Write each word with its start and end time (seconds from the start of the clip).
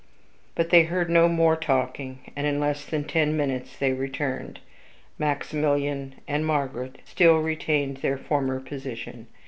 But 0.55 0.71
they 0.71 0.85
heard 0.85 1.11
no 1.11 1.29
more 1.29 1.55
talking, 1.55 2.31
and 2.35 2.47
in 2.47 2.59
less 2.59 2.83
than 2.85 3.03
ten 3.03 3.37
minutes 3.37 3.77
they 3.77 3.93
returned. 3.93 4.59
Maximilian 5.19 6.15
and 6.27 6.43
Margaret 6.43 6.97
still 7.05 7.37
retained 7.37 7.97
their 7.97 8.17
former 8.17 8.59
position. 8.59 9.27